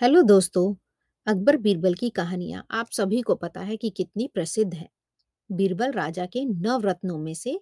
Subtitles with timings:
[0.00, 0.74] Hello दोस्तों,
[1.26, 4.88] अकबर बीरबल की कहानियाँ आप सभी को पता है कि कितनी प्रसिद्ध है।
[5.52, 7.60] बीरबल राजा के नवरत्नों में से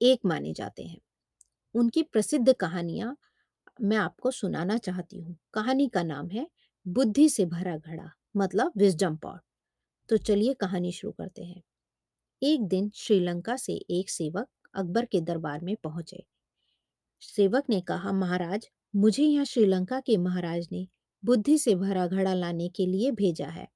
[0.00, 0.98] एक माने जाते हैं।
[1.74, 3.16] उनकी प्रसिद्ध कहानियाँ
[3.80, 6.46] मैं आपको सुनाना चाहती हूँ। कहानी का नाम है
[6.88, 9.40] बुद्धि से भरा घड़ा मतलब विजडम पॉट।
[10.08, 11.62] तो चलिए कहानी शुरू करते हैं।
[12.42, 16.24] एक दिन श्रीलंका से एक सेवक अकबर के दरबार में पहुँचे।
[17.20, 20.88] सेवक ने कहा, महाराज, मुझे यहाँ श्रीलंका के महाराज ने
[21.24, 23.68] बुद्धि से भरा घड़ा लाने के लिए भेजा है।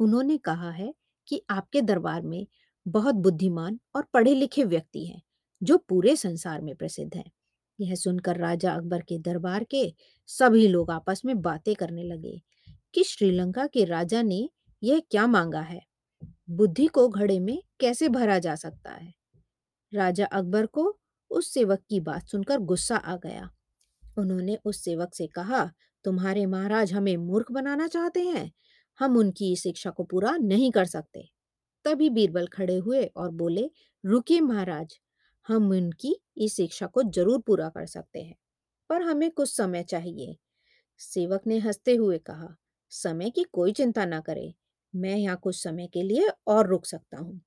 [0.00, 0.94] उन्होंने कहा है
[1.28, 2.46] कि आपके दरबार में
[2.88, 5.22] बहुत बुद्धिमान और पढ़े लिखे व्यक्ति हैं,
[5.62, 7.30] जो पूरे संसार में प्रसिद्ध हैं।
[7.80, 9.94] यह सुनकर राजा अकबर के दरबार के
[10.26, 12.42] सभी लोग आपस में बातें करने लगे
[12.94, 14.50] कि श्रीलंका के राजा ने
[14.82, 15.82] यह क्या मांगा है?
[16.50, 19.14] बुद्धि को घड़े में कैसे भरा जा सकता है?
[19.94, 20.98] राजा अकबर को
[21.30, 23.50] उस सेवक की बात सुनकर गुस्सा आ गया।
[24.18, 25.70] उन्होंने उस सेवक से कहा
[26.04, 28.50] तुम्हारे महाराज हमें मूर्ख बनाना चाहते हैं,
[28.98, 31.28] हम उनकी इस शिक्षा को पूरा नहीं कर सकते।
[31.84, 33.70] तभी बीरबल खड़े हुए और बोले,
[34.04, 34.98] रुकिए महाराज,
[35.46, 38.34] हम उनकी इस शिक्षा को ज़रूर पूरा कर सकते हैं,
[38.90, 40.36] पर हमें कुछ समय चाहिए।
[41.00, 42.54] सेवक ने हँसते हुए कहा,
[42.92, 44.52] समय की कोई चिंता ना करे,
[44.94, 47.40] मैं यहाँ कुछ समय के लिए और रुक सकता हूँ।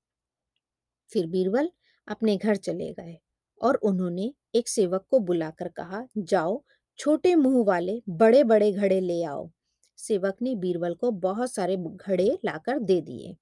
[1.09, 1.69] फिर बीरबल
[2.07, 3.17] अपने घर चले गए
[3.61, 6.63] और उन्होंने एक सेवक को बुलाकर कहा, जाओ
[7.01, 9.49] छोटे मुँह वाले बड़े बड़े घड़े ले आओ।
[9.97, 13.35] सेवक ने बीरबल को बहुत सारे घड़े लाकर दे दिए।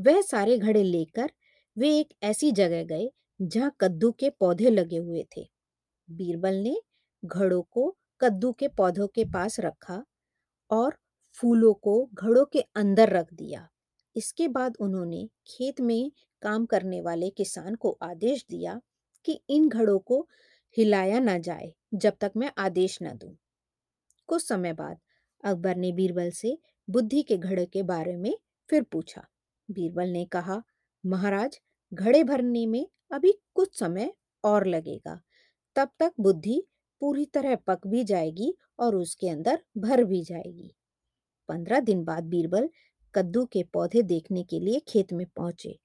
[0.00, 1.30] वह सारे घड़े लेकर
[1.76, 3.10] वे एक ऐसी जगह गए,
[3.42, 5.48] जहाँ कद्दू के पौधे लगे हुए थे।
[6.10, 6.76] बीरबल ने
[7.24, 10.04] घड़ों को कद्दू के पौधों के पास रखा
[10.70, 10.96] और
[11.32, 13.68] फूलों को घड़ों के अंदर रख दिया।
[14.16, 16.10] इसके बाद उन्होंने खेत में
[16.42, 18.80] काम करने वाले किसान को आदेश दिया
[19.24, 20.28] कि इन घड़ों को
[20.70, 23.36] हिलाया ना जाए, जब तक मैं आदेश न दूँ।
[24.26, 24.98] कुछ समय बाद
[25.44, 26.58] अकबर ने बीरबल से
[26.90, 28.38] बुद्धि के घड़े के बारे में
[28.70, 29.26] फिर पूछा।
[29.70, 30.62] बीरबल ने कहा,
[31.06, 31.60] महाराज,
[31.92, 34.12] घड़े भरने में अभी कुछ समय
[34.44, 35.20] और लगेगा।
[35.76, 36.62] तब तक बुद्धि
[37.00, 40.74] पूरी तरह पक भी जाएगी और उसके अंदर भर भी जाएगी।
[41.48, 42.68] पंद्रह दिन बाद बीरबल
[43.14, 45.78] कद्दू के पौधे देखने के लिए खेत में पहुँचे।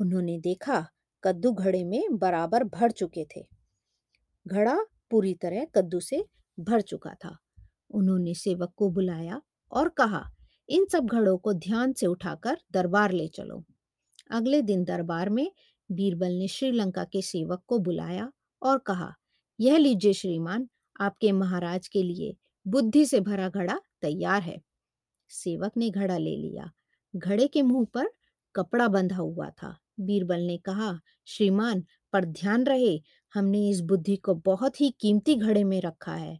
[0.00, 0.86] उन्होंने देखा,
[1.24, 3.46] कद्दू घड़े में बराबर भर चुके थे।
[4.46, 4.78] घड़ा
[5.10, 6.24] पूरी तरह कद्दू से
[6.60, 7.38] भर चुका था।
[7.90, 9.42] उन्होंने सेवक को बुलाया
[9.72, 10.30] और कहा,
[10.68, 13.64] इन सब घड़ों को ध्यान से उठाकर दरबार ले चलो।
[14.30, 15.52] अगले दिन दरबार में
[15.92, 19.14] बीरबल ने श्रीलंका के सेवक को बुलाया और कहा,
[19.60, 20.68] यह लीजिए श्रीमान,
[21.00, 22.36] आपके महाराज के लिए
[22.66, 24.60] बुद्धि से भरा घड़ा तैयार है।
[25.28, 26.70] सेवक ने घड़ा ले लिया।
[27.16, 28.06] घड़े के मुँह पर
[28.56, 33.00] कपड़ा बंधा हुआ था। बीरबल ने कहा, श्रीमान पर ध्यान रहे,
[33.34, 36.38] हमने इस बुद्धि को बहुत ही कीमती घड़े में रखा है।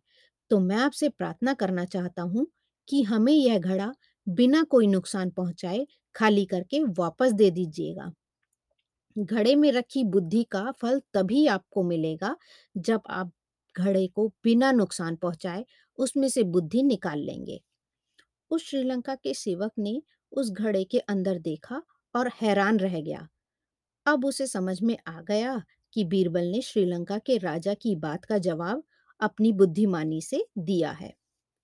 [0.50, 2.46] तो मैं आपसे प्रार्थना करना चाहता हूँ
[2.88, 3.92] कि हमें यह घड़ा
[4.26, 8.12] बिना कोई नुकसान पहुँचाए खाली करके वापस दे दीजिएगा।
[9.16, 12.34] घड़े में रखी बुद्धि का फल तभी आपको मिलेगा
[12.74, 13.32] जब आप
[13.74, 15.64] घड़े को बिना नुकसान पहुँचाए
[15.98, 17.60] उसमें से बुद्धि निकाल लेंगे।
[18.50, 20.00] उस श्रीलंका के सेवक ने
[20.32, 21.82] उस घड़े के अंदर देखा
[22.14, 23.28] और हैरान रह गया।
[24.10, 25.62] अब उसे समझ में आ गया
[25.92, 28.82] कि बीरबल ने श्रीलंका के राजा की बात का जवाब
[29.20, 31.12] अपनी बुद्धिमानी से दिया है।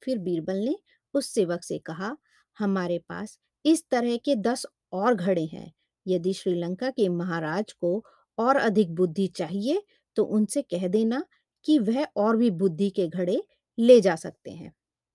[0.02, 0.76] फिर बीरबल ने
[1.14, 2.16] उस सेवक से कहा,
[2.56, 5.72] हमारे पास इस तरह के दस और घड़े हैं।
[6.06, 8.02] यदि श्रीलंका के महाराज को
[8.38, 9.82] और अधिक बुद्धि चाहिए
[10.16, 11.24] तो उनसे कह देना
[11.64, 13.42] कि वह और भी बुद्धि के घड़े
[13.78, 14.72] ले जा सकते हैं।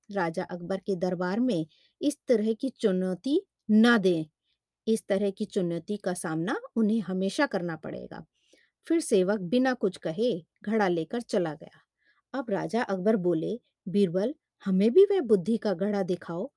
[0.10, 1.66] राजा अकबर के दरबार में
[2.02, 4.26] इस तरह की चुनौती न दें।
[4.88, 8.26] इस तरह की चुनौती का सामना उन्हें हमेशा करना पड़ेगा।
[8.88, 10.32] फिर सेवक बिना कुछ कहे
[10.64, 11.82] घड़ा लेकर चला गया।
[12.34, 14.34] अब राजा अकबर बोले, बीरबल,
[14.66, 16.52] हमें भी वह बुद्धि का घड़ा दिखाओ।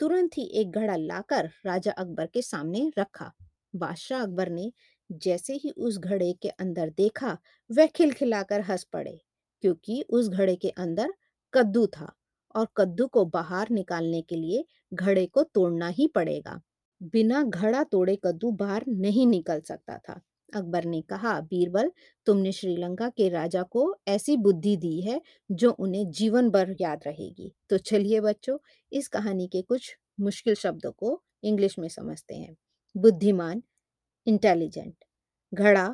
[0.00, 3.32] तुरंत ही एक घड़ा लाकर राजा अकबर के सामने रखा।
[3.74, 4.72] बादशाह अकबर ने
[5.12, 7.38] जैसे ही उस घड़े के अंदर देखा,
[7.70, 9.18] वह खिलखिलाकर हंस पड़े,
[9.64, 11.14] क्योंकि उस घड़े के अंदर
[11.52, 12.12] कद्दू था
[12.54, 14.64] और कद्दू को बाहर निकालने के लिए
[14.94, 16.60] घड़े को तोड़ना ही पड़ेगा।
[17.04, 20.20] बिना घड़ा तोड़े कद्दू बाहर नहीं निकल सकता था।
[20.54, 21.90] अकबर ने कहा, बीरबल,
[22.26, 25.20] तुमने श्रीलंका के राजा को ऐसी बुद्धि दी है
[25.50, 28.58] जो उन्हें जीवन भर याद रहेगी। तो चलिए बच्चों,
[28.92, 32.56] इस कहानी के कुछ मुश्किल शब्दों को इंग्लिश में समझते हैं।
[32.96, 33.62] बुद्धिमान
[34.26, 35.04] इंटेलिजेंट
[35.52, 35.88] घड़ा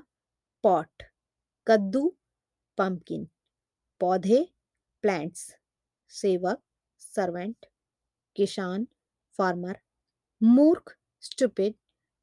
[0.65, 1.03] पॉट
[1.67, 2.17] कद्दू
[2.79, 3.29] पंपकिन
[4.01, 4.49] पौधे
[5.03, 5.57] प्लांट्स
[6.09, 6.63] सेवक
[6.99, 7.67] सर्वेंट
[8.37, 8.87] किसान
[9.39, 9.79] फार्मर
[10.43, 11.75] मूर्ख स्टूपिड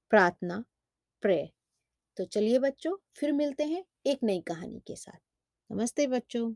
[0.09, 0.63] प्रार्थना
[1.21, 1.51] प्रे
[2.17, 5.19] तो चलिए बच्चों, फिर मिलते हैं एक नई कहानी के साथ।
[5.71, 6.53] नमस्ते बच्चों।